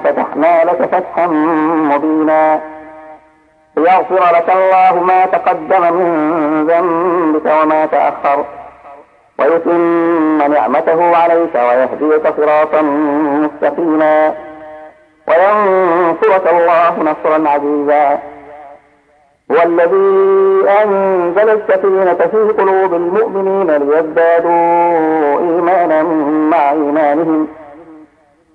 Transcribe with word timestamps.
فتحنا 0.00 0.64
لك 0.64 0.86
فتحا 0.92 1.26
مبينا 1.92 2.60
ليغفر 3.76 4.22
لك 4.36 4.46
الله 4.56 5.02
ما 5.02 5.26
تقدم 5.26 5.92
من 5.92 6.66
ذنبك 6.66 7.52
وما 7.62 7.86
تأخر 7.86 8.44
ويتم 9.38 10.52
نعمته 10.52 11.16
عليك 11.16 11.54
ويهديك 11.54 12.34
صراطا 12.36 12.82
مستقيما 13.44 14.32
وينصرك 15.28 16.48
الله 16.52 16.90
نصرا 17.02 17.50
عزيزا 17.50 18.18
هو 19.50 19.62
الذي 19.66 20.38
أنزل 20.82 21.48
السكينة 21.50 22.14
في 22.30 22.52
قلوب 22.58 22.94
المؤمنين 22.94 23.70
ليزدادوا 23.70 25.38
إيمانا 25.38 26.02
مع 26.50 26.70
إيمانهم 26.70 27.48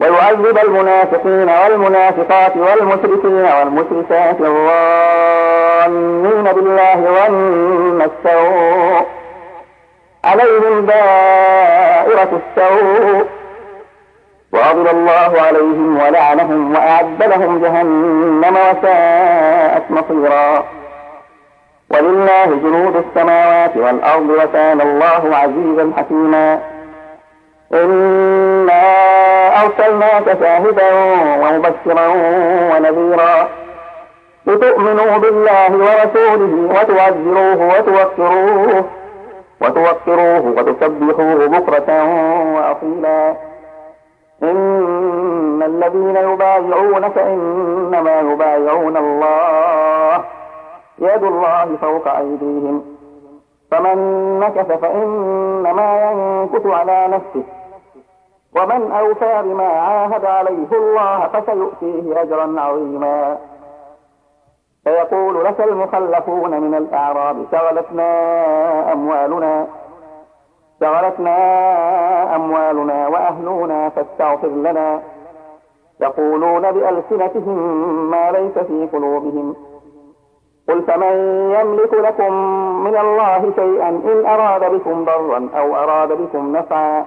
ويعذب 0.00 0.58
المنافقين 0.58 1.48
والمنافقات 1.48 2.56
والمشركين 2.56 3.44
والمشركات 3.52 4.36
الظانين 4.40 6.44
بالله 6.54 6.96
ظن 7.28 8.02
السوء 8.02 9.06
عليهم 10.24 10.86
دائرة 10.86 12.40
السوء 12.40 13.24
وغضب 14.52 14.86
الله 14.88 15.40
عليهم 15.46 15.98
ولعنهم 16.06 16.72
وأعد 16.72 17.22
لهم 17.22 17.60
جهنم 17.62 18.56
وساءت 18.56 19.82
مصيرا 19.90 20.64
ولله 21.90 22.44
جنود 22.46 22.96
السماوات 23.08 23.76
والأرض 23.76 24.30
وكان 24.30 24.80
الله 24.80 25.36
عزيزا 25.36 25.92
حكيما 25.98 26.60
إِنَّا 27.74 29.15
أرسلناك 29.64 30.24
شاهدا 30.40 30.90
ومبشرا 31.42 32.08
ونذيرا 32.72 33.48
لتؤمنوا 34.46 35.16
بالله 35.18 35.70
ورسوله 35.86 36.52
وتعزروه 36.80 37.60
وتوقروه 37.76 38.84
وتوقروه 39.60 40.44
وتسبحوه 40.56 41.46
بكرة 41.46 41.88
وأصيلا 42.54 43.32
إن 44.42 45.62
الذين 45.62 46.16
يبايعونك 46.32 47.18
إنما 47.18 48.20
يبايعون 48.32 48.96
الله 48.96 50.14
يد 50.98 51.22
الله 51.22 51.68
فوق 51.80 52.08
أيديهم 52.08 52.82
فمن 53.70 53.96
نكث 54.40 54.72
فإنما 54.80 55.86
ينكث 56.10 56.66
على 56.66 57.08
نفسه 57.08 57.42
ومن 58.56 58.92
أوفى 58.92 59.42
بما 59.42 59.66
عاهد 59.66 60.24
عليه 60.24 60.66
الله 60.72 61.28
فسيؤتيه 61.28 62.20
أجرا 62.22 62.60
عظيما 62.60 63.38
فيقول 64.84 65.44
لك 65.44 65.60
المخلفون 65.60 66.60
من 66.60 66.74
الأعراب 66.74 67.36
شغلتنا 67.52 68.10
أموالنا 68.92 69.66
شغلتنا 70.80 71.36
أموالنا 72.36 73.08
وأهلنا 73.08 73.88
فاستغفر 73.88 74.48
لنا 74.48 75.00
يقولون 76.00 76.62
بألسنتهم 76.72 77.58
ما 78.10 78.30
ليس 78.30 78.58
في 78.58 78.88
قلوبهم 78.92 79.56
قل 80.68 80.82
فمن 80.82 81.12
يملك 81.60 81.94
لكم 81.94 82.32
من 82.84 82.96
الله 82.98 83.52
شيئا 83.56 83.88
إن 83.88 84.26
أراد 84.26 84.74
بكم 84.74 85.04
ضرا 85.04 85.48
أو 85.58 85.76
أراد 85.76 86.12
بكم 86.12 86.56
نفعا 86.56 87.06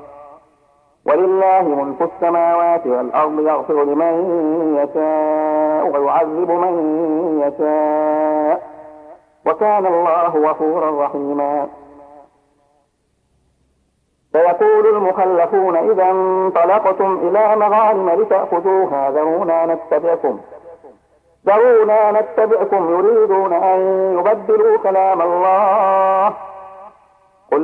ولله 1.05 1.61
ملك 1.61 2.09
السماوات 2.15 2.87
والأرض 2.87 3.39
يغفر 3.39 3.83
لمن 3.83 4.23
يشاء 4.77 5.85
ويعذب 5.87 6.51
من 6.51 6.73
يشاء 7.43 8.61
وكان 9.45 9.85
الله 9.85 10.27
غفورا 10.49 11.05
رحيما 11.05 11.67
فيقول 14.31 14.87
المخلفون 14.87 15.75
إذا 15.75 16.11
انطلقتم 16.11 17.19
إلى 17.23 17.55
مغانم 17.55 18.09
لتأخذوها 18.09 19.11
ذرونا 19.11 19.65
نتبعكم 19.65 20.39
ذرونا 21.45 22.11
نتبعكم 22.11 22.91
يريدون 22.91 23.53
أن 23.53 23.79
يبدلوا 24.19 24.77
كلام 24.83 25.21
الله 25.21 26.20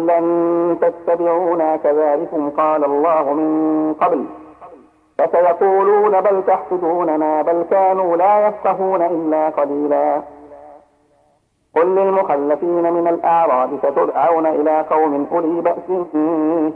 لن 0.07 0.77
تتبعونا 0.81 1.75
كذلكم 1.77 2.49
قال 2.49 2.83
الله 2.85 3.33
من 3.33 3.45
قبل 3.93 4.25
فسيقولون 5.17 6.21
بل 6.21 6.43
تحسدوننا 6.47 7.41
بل 7.41 7.65
كانوا 7.71 8.17
لا 8.17 8.47
يفقهون 8.47 9.01
إلا 9.01 9.49
قليلا 9.49 10.21
قل 11.75 11.95
للمخلفين 11.95 12.93
من 12.93 13.07
الأعراب 13.07 13.69
ستدعون 13.83 14.45
إلى 14.47 14.81
قوم 14.81 15.27
أولي 15.31 15.61
بأس 15.61 15.91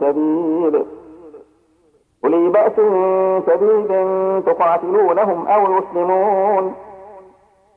شديد 0.02 0.86
أولي 2.25 2.50
بأس 2.50 2.75
شديد 3.50 3.90
تقاتلونهم 4.46 5.48
أو 5.48 5.62
يسلمون 5.78 6.74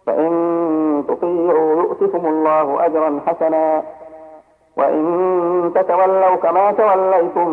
فإن 0.07 0.33
تطيعوا 1.09 1.77
يؤتكم 1.83 2.27
الله 2.29 2.87
أجرا 2.87 3.21
حسنا 3.27 3.83
وإن 4.77 5.73
تتولوا 5.75 6.37
كما 6.37 6.73
توليتم 6.73 7.49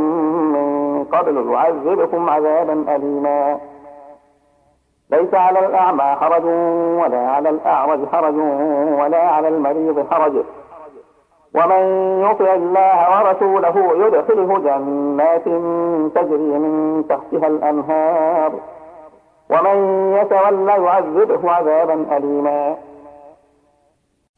من 0.53 1.05
قبل 1.11 1.51
يعذبكم 1.51 2.29
عذابا 2.29 2.95
أليما 2.95 3.57
ليس 5.11 5.33
على 5.33 5.59
الأعمى 5.65 6.03
حرج 6.21 6.45
ولا 7.03 7.27
على 7.27 7.49
الأعرج 7.49 7.99
حرج 8.13 8.35
ولا 8.99 9.21
على 9.21 9.47
المريض 9.47 10.05
حرج 10.11 10.33
ومن 11.55 11.81
يطع 12.31 12.53
الله 12.53 13.23
ورسوله 13.25 14.05
يدخله 14.07 14.59
جنات 14.59 15.43
تجري 16.15 16.51
من 16.59 17.03
تحتها 17.09 17.47
الأنهار 17.47 18.51
ومن 19.49 19.77
يتولى 20.17 20.71
يعذبه 20.83 21.51
عذابا 21.51 22.05
أليما 22.17 22.75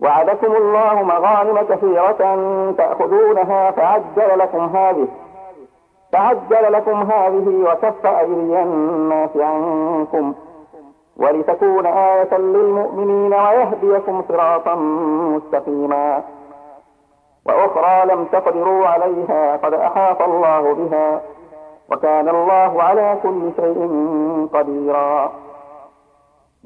وعدكم 0.00 0.56
الله 0.56 1.02
مغانم 1.02 1.58
كثيرة 1.70 2.20
تأخذونها 2.78 3.70
فعجل 3.70 4.38
لكم 4.38 4.76
هذه 4.76 5.08
فعجل 6.12 6.72
لكم 6.72 7.02
هذه 7.12 7.48
وكف 7.70 8.06
أيدي 8.06 8.62
الناس 8.62 9.36
عنكم 9.36 10.34
ولتكون 11.16 11.86
آية 11.86 12.38
للمؤمنين 12.38 13.34
ويهديكم 13.34 14.22
صراطا 14.28 14.74
مستقيما 15.34 16.22
وأخرى 17.46 18.14
لم 18.14 18.24
تقدروا 18.24 18.86
عليها 18.86 19.56
قد 19.56 19.72
أحاط 19.74 20.22
الله 20.22 20.74
بها 20.74 21.20
وكان 21.90 22.28
الله 22.28 22.82
على 22.82 23.16
كل 23.22 23.50
شيء 23.56 23.80
قديرا 24.54 25.30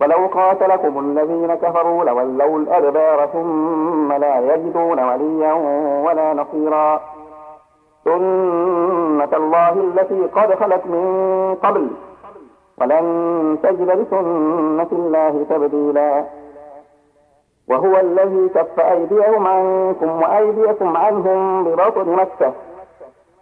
ولو 0.00 0.26
قاتلكم 0.34 0.98
الذين 0.98 1.54
كفروا 1.54 2.04
لولوا 2.04 2.58
الأدبار 2.58 3.26
ثم 3.26 4.12
لا 4.12 4.54
يجدون 4.54 5.00
وليا 5.00 5.52
ولا 6.06 6.34
نصيرا 6.34 7.00
سنة 8.04 9.28
الله 9.36 9.68
التي 9.72 10.20
قد 10.26 10.54
خلت 10.54 10.86
من 10.86 11.04
قبل 11.62 11.88
ولن 12.78 13.58
تجد 13.62 13.90
لسنة 13.90 14.88
الله 14.92 15.46
تبديلا 15.50 16.24
وهو 17.68 17.96
الذي 18.00 18.48
كف 18.54 18.80
أيديهم 18.80 19.46
عنكم 19.46 20.22
وأيديكم 20.22 20.96
عنهم 20.96 21.64
ببطن 21.64 22.10
مكة 22.16 22.52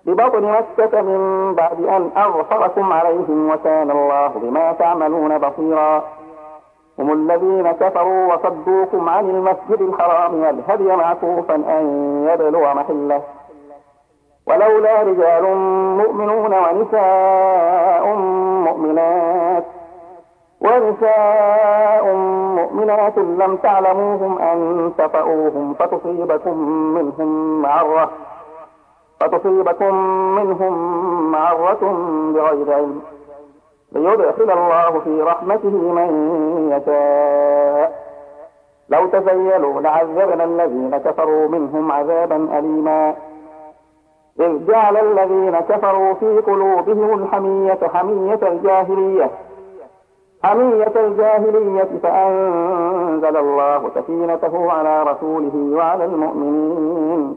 ببطن 0.07 0.43
مكة 0.79 1.01
من 1.03 1.55
بعد 1.55 1.81
أن 1.85 2.11
أغفركم 2.17 2.93
عليهم 2.93 3.51
وكان 3.51 3.91
الله 3.91 4.31
بما 4.41 4.73
تعملون 4.73 5.39
بصيرا 5.39 6.03
هم 7.01 7.13
الذين 7.13 7.73
كفروا 7.73 8.35
وصدوكم 8.35 9.09
عن 9.09 9.31
المسجد 9.31 9.81
الحرام 9.81 10.35
والهدي 10.35 10.97
معكوفا 10.97 11.55
أن 11.55 11.85
يبلغ 12.29 12.75
محله 12.75 13.23
ولولا 14.47 15.03
رجال 15.03 15.57
مؤمنون 15.99 16.55
ونساء 16.55 18.15
مؤمنات 18.69 19.65
ونساء 20.61 22.15
مؤمنات 22.57 23.19
لم 23.19 23.59
تعلموهم 23.63 24.39
أن 24.39 24.93
تفأوهم 24.99 25.75
فتصيبكم 25.79 26.59
منهم 26.95 27.63
معرة 27.63 28.11
فتصيبكم 29.21 29.95
منهم 30.35 30.73
معرة 31.33 31.79
بغير 32.35 32.73
علم 32.75 33.01
ليدخل 33.93 34.51
الله 34.51 35.01
في 35.05 35.23
رحمته 35.23 35.71
من 35.93 36.11
يشاء 36.73 38.11
لو 38.89 39.07
تزيلوا 39.07 39.81
لعذبنا 39.81 40.45
الذين 40.45 40.97
كفروا 41.05 41.49
منهم 41.49 41.93
عذابا 41.93 42.59
أليما 42.59 43.15
إذ 44.41 44.67
جعل 44.67 44.97
الذين 44.97 45.61
كفروا 45.61 46.15
في 46.15 46.39
قلوبهم 46.41 47.23
الحمية 47.23 47.79
حمية 47.95 48.39
الجاهلية 48.43 49.31
حمية 50.45 50.93
الجاهلية 50.97 51.89
فأنزل 52.03 53.37
الله 53.37 53.91
سكينته 53.95 54.73
على 54.73 55.03
رسوله 55.03 55.77
وعلى 55.77 56.05
المؤمنين 56.05 57.37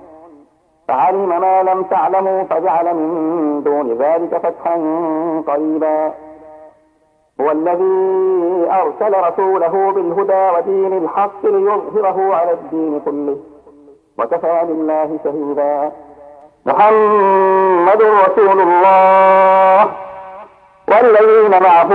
فعلم 0.91 1.39
ما 1.41 1.63
لم 1.63 1.83
تعلموا 1.83 2.43
فجعل 2.43 2.85
من 2.93 3.61
دون 3.65 3.97
ذلك 3.97 4.37
فتحا 4.37 4.75
قريبا 5.47 6.13
هو 7.41 7.51
الذي 7.51 8.71
أرسل 8.71 9.13
رسوله 9.27 9.91
بالهدى 9.91 10.49
ودين 10.57 10.97
الحق 10.97 11.45
ليظهره 11.45 12.35
على 12.35 12.51
الدين 12.51 13.01
كله 13.05 13.37
وكفى 14.17 14.61
بالله 14.67 15.19
شهيدا 15.23 15.91
محمد 16.65 18.01
رسول 18.01 18.61
الله 18.61 19.87
والذين 20.91 21.63
معه 21.63 21.91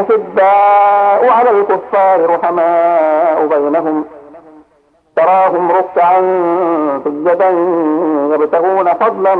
أشداء 0.00 1.30
على 1.32 1.50
الكفار 1.50 2.30
رحماء 2.34 3.46
بينهم 3.46 4.04
تراهم 5.16 5.68
ركعا 5.70 6.18
سجدا 7.04 7.50
يبتغون 8.34 8.92
فضلا 8.94 9.34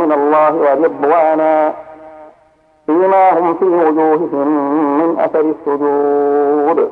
من 0.00 0.12
الله 0.12 0.54
ورضوانا 0.54 1.72
فيما 2.86 3.38
هم 3.38 3.54
في 3.54 3.64
وجوههم 3.64 4.48
من 5.02 5.20
أثر 5.20 5.40
السجود 5.40 6.90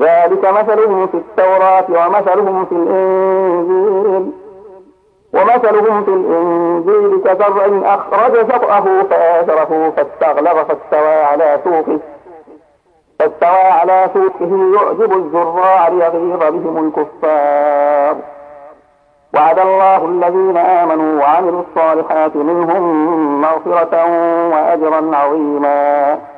ذلك 0.00 0.44
مثلهم 0.52 1.06
في 1.06 1.14
التوراة 1.14 1.84
ومثلهم 1.90 2.64
في 2.64 2.72
الإنجيل 2.74 4.32
ومثلهم 5.34 6.04
في 6.04 6.10
الإنجيل 6.10 7.20
كزرع 7.24 7.94
أخرج 7.94 8.50
شطأه 8.52 9.02
فآثره 9.10 9.92
فاستغلظ 9.96 10.58
فاستوى 10.66 11.22
على 11.22 11.60
سوقه 11.64 11.98
فاستوى 13.22 13.66
على 13.70 14.10
سوقه 14.14 14.56
يعجب 14.74 15.12
الزراع 15.26 15.88
ليغيظ 15.88 16.38
بهم 16.38 16.86
الكفار 16.88 18.16
وعد 19.34 19.58
الله 19.58 20.04
الذين 20.06 20.56
آمنوا 20.56 21.20
وعملوا 21.20 21.62
الصالحات 21.62 22.36
منهم 22.36 23.40
مغفرة 23.40 24.04
وأجرا 24.52 25.16
عظيما 25.16 26.31